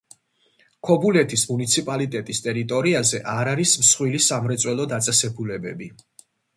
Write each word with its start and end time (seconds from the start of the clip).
ქობულეთის 0.87 1.43
მუნიციპალიტეტის 1.49 2.41
ტერიტორიაზე 2.47 3.23
არ 3.37 3.53
არის 3.55 3.77
მსხვილი 3.85 4.27
სამრეწველო 4.33 4.93
დაწესებულებები. 4.99 5.97